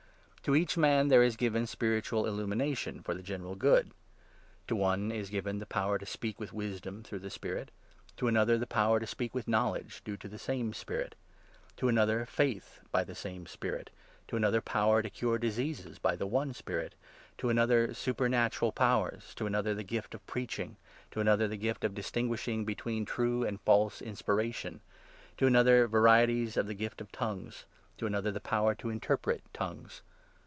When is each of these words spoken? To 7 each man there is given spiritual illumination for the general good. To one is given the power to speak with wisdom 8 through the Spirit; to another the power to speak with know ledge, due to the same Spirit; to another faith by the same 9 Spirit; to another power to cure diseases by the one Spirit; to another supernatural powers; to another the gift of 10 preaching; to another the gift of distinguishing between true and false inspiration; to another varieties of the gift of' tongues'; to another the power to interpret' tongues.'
To 0.43 0.53
7 0.53 0.59
each 0.59 0.75
man 0.75 1.09
there 1.09 1.21
is 1.21 1.35
given 1.35 1.67
spiritual 1.67 2.25
illumination 2.25 3.03
for 3.03 3.13
the 3.13 3.21
general 3.21 3.53
good. 3.53 3.91
To 4.69 4.75
one 4.75 5.11
is 5.11 5.29
given 5.29 5.59
the 5.59 5.67
power 5.67 5.99
to 5.99 6.05
speak 6.07 6.39
with 6.39 6.51
wisdom 6.51 7.01
8 7.01 7.05
through 7.07 7.19
the 7.19 7.29
Spirit; 7.29 7.69
to 8.17 8.27
another 8.27 8.57
the 8.57 8.65
power 8.65 8.99
to 8.99 9.05
speak 9.05 9.35
with 9.35 9.47
know 9.47 9.69
ledge, 9.73 10.03
due 10.03 10.17
to 10.17 10.27
the 10.27 10.39
same 10.39 10.73
Spirit; 10.73 11.13
to 11.77 11.89
another 11.89 12.25
faith 12.25 12.79
by 12.91 13.03
the 13.03 13.13
same 13.13 13.41
9 13.43 13.45
Spirit; 13.49 13.89
to 14.29 14.35
another 14.35 14.61
power 14.61 15.03
to 15.03 15.11
cure 15.11 15.37
diseases 15.37 15.99
by 15.99 16.15
the 16.15 16.25
one 16.25 16.55
Spirit; 16.55 16.95
to 17.37 17.49
another 17.51 17.93
supernatural 17.93 18.71
powers; 18.71 19.35
to 19.35 19.45
another 19.45 19.75
the 19.75 19.83
gift 19.83 20.15
of 20.15 20.25
10 20.25 20.25
preaching; 20.31 20.77
to 21.11 21.19
another 21.19 21.47
the 21.47 21.55
gift 21.55 21.83
of 21.83 21.93
distinguishing 21.93 22.65
between 22.65 23.05
true 23.05 23.43
and 23.43 23.61
false 23.61 24.01
inspiration; 24.01 24.81
to 25.37 25.45
another 25.45 25.85
varieties 25.87 26.57
of 26.57 26.65
the 26.65 26.73
gift 26.73 26.99
of' 26.99 27.11
tongues'; 27.11 27.65
to 27.99 28.07
another 28.07 28.31
the 28.31 28.39
power 28.41 28.73
to 28.73 28.89
interpret' 28.89 29.43
tongues.' 29.53 30.01